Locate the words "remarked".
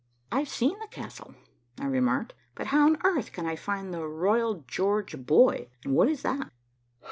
1.85-2.33